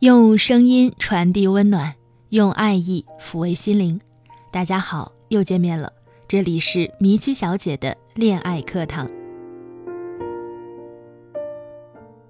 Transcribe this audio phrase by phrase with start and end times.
[0.00, 1.94] 用声音传递温暖，
[2.28, 3.98] 用爱意抚慰心灵。
[4.52, 5.90] 大家好，又见面了，
[6.28, 9.10] 这里是迷七小姐的恋爱课堂。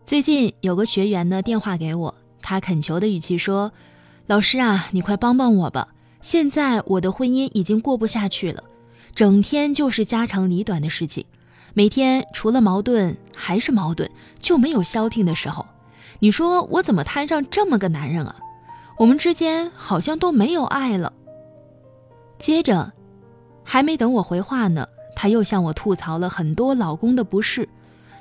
[0.05, 3.73] 最近有个学员呢电话给我，他恳求的语气说
[4.29, 5.89] ：“老师啊，你快帮帮我吧！
[6.21, 8.63] 现在我的婚姻已经过不下去了，
[9.13, 11.27] 整天就是家长里短的事情，
[11.75, 14.09] 每天除了矛盾还是矛盾，
[14.39, 15.67] 就没有消停的时候。
[16.19, 18.37] 你说我怎么摊上这么个男人啊？
[18.99, 21.13] 我们之间好像都没有爱了。”
[22.39, 22.93] 接着，
[23.65, 27.69] 还没等我回话呢，他又向我吐槽了很多老公的不是。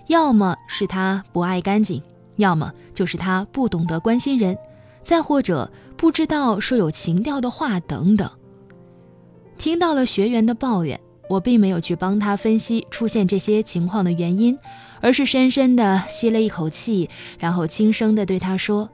[0.07, 2.01] 要么是他不爱干净，
[2.35, 4.57] 要么就是他不懂得关心人，
[5.01, 8.29] 再或者不知道说有情调的话等等。
[9.57, 14.57] 听到了学员的抱怨，我并没有去帮他分析出现这些情况的原因，
[15.01, 18.89] 而是深深的吸了一口气，然后轻声的对他说：“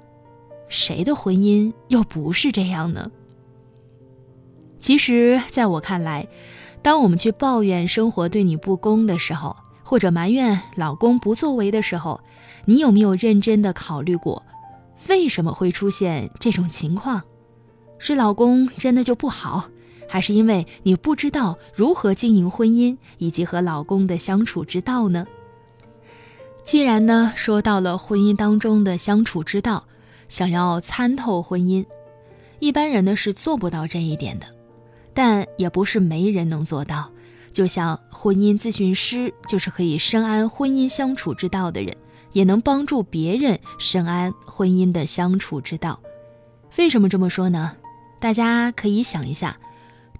[0.70, 3.12] 谁的婚姻又不是这样呢？”
[4.80, 6.28] 其实，在我看来，
[6.82, 12.22] 当我们去抱怨生活对你不公的时候，或者埋怨老公不作为的时候，
[12.66, 14.44] 你有没有认真的考虑过，
[15.08, 17.22] 为什么会出现这种情况？
[18.00, 19.66] 是老公真的就不好，
[20.12, 25.26] 还是因为你不知道如何经营婚姻以及和老公的相处之道呢？
[26.66, 29.86] 既然呢说到了婚姻当中的相处之道，
[30.28, 31.86] 想要参透婚姻，
[32.60, 34.46] 一般人呢是做不到这一点的，
[35.14, 37.10] 但也不是没人能做到。
[37.54, 41.96] 就像婚姻咨询师，就是可以深谙婚姻相处之道的人，
[42.34, 46.02] 也能帮助别人深谙婚姻的相处之道。
[46.78, 47.78] 为什么这么说呢？
[48.20, 49.58] 大家可以想一下，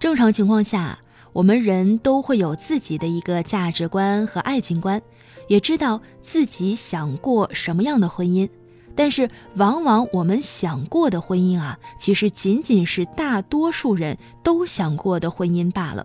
[0.02, 0.98] 正常情况下，
[1.32, 5.00] 我们人都会有自己的一个价值观和爱情观，
[5.46, 8.50] 也知道自己想过什么样的婚姻。
[8.96, 16.04] 但是，往往我们想过的婚姻啊，其实仅仅是大多数人都想过的婚姻罢了。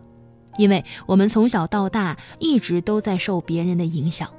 [0.59, 4.29] 因为我们从小到大一直都在受别人的影响，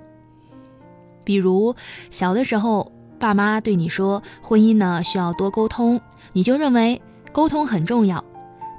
[1.24, 1.74] 比如
[2.12, 6.00] 小的时候，爸妈对你说婚姻呢需要多沟通，
[6.32, 7.02] 你就认为
[7.32, 8.22] 沟通很重要；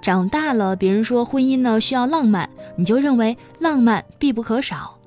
[0.02, 4.98] 长大了，别人说婚姻呢需要浪漫，你就认为浪漫必不可少；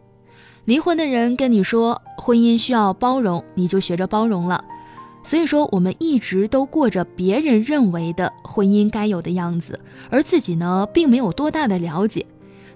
[0.64, 4.64] 离婚的人跟你说婚姻需要包容，你就学着包容了。
[5.24, 9.78] 所以说，我们一直都过着别人认为的婚姻该有的样子，
[10.10, 12.26] 而自己呢，并没有多大的了解。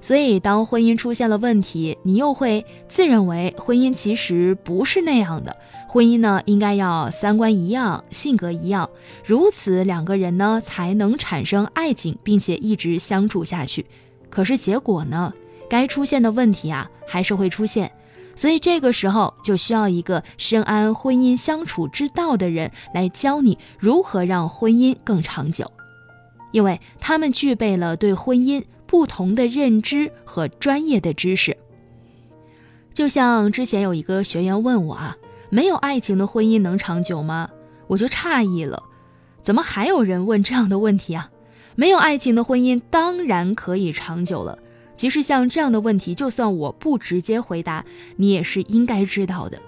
[0.00, 5.56] 所以，当婚姻出现了问题，你又会自认为婚姻其实不是那样的。
[5.88, 8.88] 婚姻呢，应该要三观一样，性格一样，
[9.24, 13.86] 如此两个人呢，才能产生爱情，并且一直相处下去。
[14.28, 15.32] 可是结果呢，
[15.68, 17.90] 该出现的问题啊，还是会出现。
[18.34, 25.72] 所以这个时候就需要一个深谙婚姻相处之道的人来教你如何让婚姻更长久，
[26.52, 31.56] 因为他们具备了对婚姻不同的认知和专业的知识。
[32.94, 35.16] 就像之前有一个学员问我啊，
[35.50, 37.50] 没有爱情的婚姻能长久吗？
[37.88, 38.82] 我就诧异了，
[39.42, 41.30] 怎么还有人问这样的问题啊？
[41.74, 44.58] 没有爱情的婚姻当然可以长久了。
[44.96, 47.84] 其实像这样的问题，就算我不直接回答，
[48.16, 49.60] 你也是应该知道的。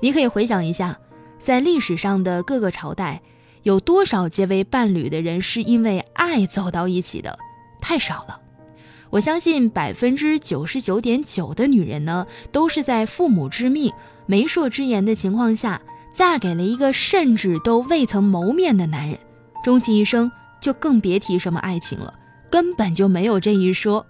[0.00, 0.98] 你可以回想一下，
[1.38, 3.20] 在历史上的各个朝代，
[3.62, 7.38] 有多少结为伴侣的人是因为爱走到一起的？
[7.86, 8.40] 太少了。
[9.10, 13.92] 我相信百分之九十九点九的女人呢，都是在父母之命、
[14.26, 15.80] 媒妁之言的情况下，
[16.12, 19.16] 嫁给了一个甚至都未曾谋面的男人，
[19.62, 22.12] 终其一生就更别提什么爱情了。
[22.50, 24.04] 根本就没有这一说，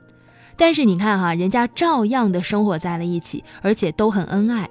[0.56, 4.70] 但是你看哈，人家照样的生活在了一起，而且都很恩爱。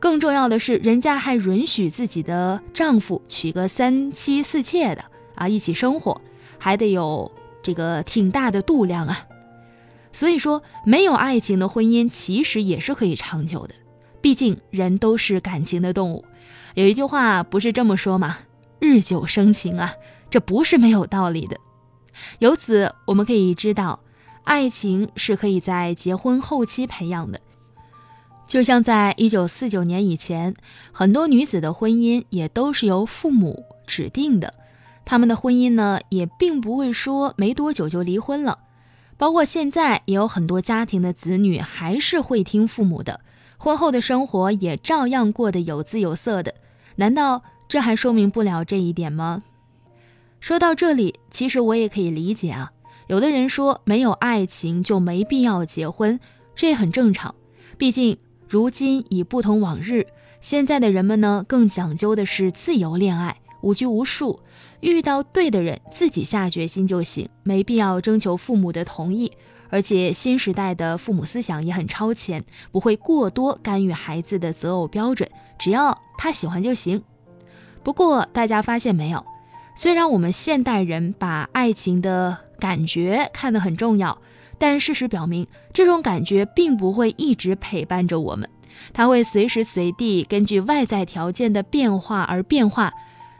[0.00, 6.18] 更重要的是，人家还允许自己的丈夫娶个三妻四妾的啊，一起生活，
[6.58, 7.30] 还得有
[7.64, 9.26] 这个挺大的度量啊。
[10.12, 13.74] 所以说，没有爱情的婚姻其实也是可以长久的，
[14.20, 16.24] 毕竟人都是感情的动物。
[16.74, 18.38] 有一句话不是这么说吗？
[18.78, 19.92] 日久生情啊，
[20.30, 21.56] 这不是没有道理的。
[22.38, 23.98] 由此，我们可以知道，
[24.44, 27.40] 爱情是可以在结婚后期培养的。
[28.46, 30.54] 就像在一九四九年以前，
[30.92, 34.52] 很多女子的婚姻也都是由父母指定的，
[35.04, 38.58] 他们的婚姻呢，也并不会说没多久就离婚了。
[39.16, 43.20] 包括现在，也有很多家庭的子女还是会听父母的，
[43.58, 46.54] 婚后的生活也照样过得有滋有色的。
[46.96, 49.42] 难道这还说明不了这一点吗？
[50.40, 52.72] 说到这里，其实我也可以理解啊。
[53.06, 56.18] 有的人说没有爱情就没必要结婚，
[56.54, 57.34] 这也很正常。
[57.78, 58.18] 毕竟，
[58.48, 60.06] 如今已不同往日，
[60.40, 64.40] 现在的人们呢，更讲究的是自由恋爱，无拘无束，
[64.80, 69.32] 遇到对的人，自己下决心就行，没必要征求父母的同意。
[69.70, 75.28] 而且新时代的父母思想也很超前，不会过多干预孩子的择偶标准，
[75.58, 77.02] 只要他喜欢就行。
[77.82, 79.24] 不过大家发现没有？
[79.74, 84.16] 虽然我们现代人把爱情的感觉看得很重要，
[84.58, 88.48] 但事实表明，这种感觉并不会一直陪伴着我们，
[88.92, 92.92] 它会随时随地根据外在条件的变化而变化。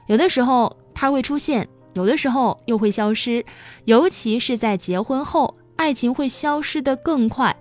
[0.07, 3.45] 有的时候它会出现，有的时候又会消失，
[3.85, 7.57] 尤其是在结婚后，爱情会消失得更快。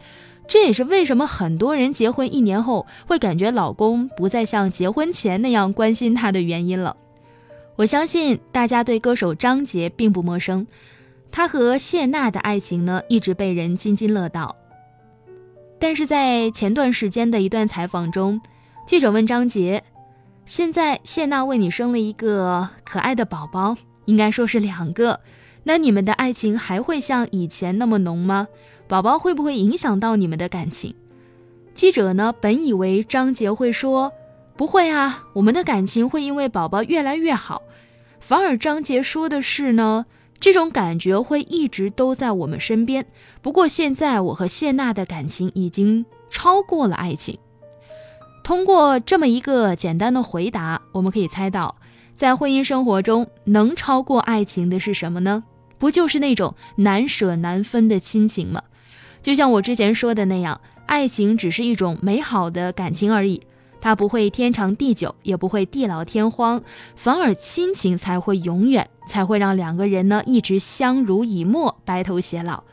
[0.45, 6.97] 这也是为什么很多人结婚一年后会感觉老公不再像结婚前那样关心她的原因了。
[7.77, 10.67] 我相信大家对歌手张杰并不陌生，
[11.31, 14.55] 他和谢娜的爱情呢一直被人津津乐道。
[15.79, 18.39] 但是在前段时间的一段采访中，
[18.85, 19.83] 记者问张杰
[20.45, 23.75] ：“现在谢娜为你生了一个可爱的宝宝，
[24.05, 25.19] 应该说是两个，
[25.63, 28.47] 那你们的爱情还会像以前那么浓吗？
[28.87, 30.93] 宝宝会不会影响到你们的感情？”
[31.73, 34.11] 记者呢本以为张杰会说。
[34.55, 37.63] 不会啊，我们的感情会因为宝宝越来越好。
[38.19, 40.05] 反而张杰说的是呢，
[40.39, 43.03] 这种感觉会一直都在我们身边。
[43.41, 47.35] 不过现在我和谢娜的感情已经超过了爱情。
[48.43, 51.77] 通过这么一个简单的回答，我们可以猜到，
[52.13, 55.45] 在婚姻生活中能超过爱情的是什么呢？
[55.77, 58.61] 不就是那种难舍难分的亲情吗？
[59.21, 63.41] 就像我之前说的那样，爱情只是一种美好的感情而已。
[63.79, 66.61] 它不会天长地久，也不会地老天荒，
[66.95, 72.63] 反而亲情才会永远，才会让两个人呢一直相濡以沫，白头偕老。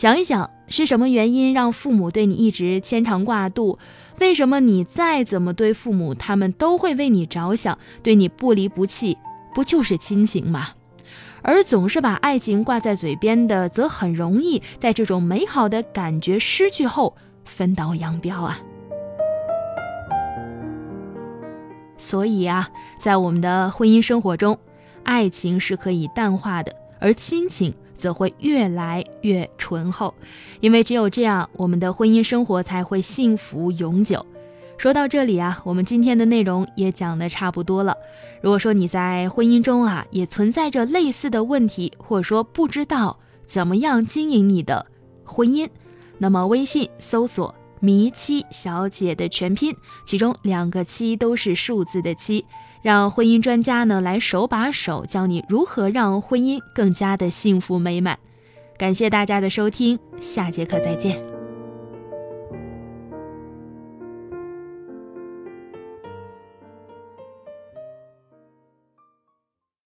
[0.00, 3.78] 想一想，是什么原因让父母对你一直牵肠挂肚？
[4.18, 9.18] 为什么你再怎么对父母，他们都会为你着想，对你不离不弃？
[9.54, 10.68] 不就是亲情吗？
[11.42, 17.14] 而总是把爱情挂在嘴边的，则很容易在这种美好的感觉失去后
[17.44, 18.58] 分道扬镳啊。
[21.98, 24.58] 所以啊，在我们的婚姻生活中，
[25.04, 30.12] 爱情是可以淡化的，而亲情则会越来越醇厚。
[30.58, 34.26] 因为只有这样，我们的婚姻生活才会幸福永久。
[34.76, 37.94] 说到这里啊，我们今天的内容也讲的差不多了。
[38.42, 44.86] 如果说你在婚姻中啊，也存在着类似的问题，或者说不知道怎么样经营你的
[45.22, 45.68] 婚姻，
[46.18, 47.54] 那么微信搜索。
[47.82, 49.74] 迷七小姐的全拼，
[50.04, 52.44] 其中两个七都是数字的七，
[52.82, 58.18] 让婚姻专家呢来手把手教你如何让婚姻更加的幸福美满。
[58.78, 61.29] 感谢大家的收听，下节课再见。